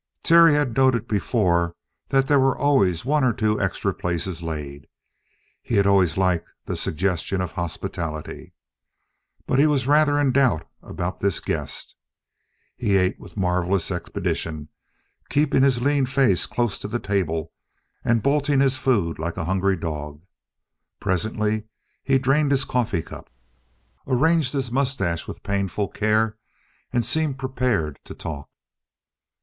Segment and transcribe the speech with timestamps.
[0.23, 1.75] Terry had noted before
[2.07, 4.87] that there were always one or two extra places laid;
[5.61, 8.51] he had always liked the suggestion of hospitality,
[9.45, 11.93] but he was rather in doubt about this guest.
[12.75, 14.69] He ate with marvellous expedition,
[15.29, 17.51] keeping his lean face close to the table
[18.03, 20.23] and bolting his food like a hungry dog.
[20.99, 21.65] Presently
[22.03, 23.29] he drained his coffee cup,
[24.07, 26.39] arranged his mustache with painful care,
[26.91, 28.49] and seemed prepared to talk.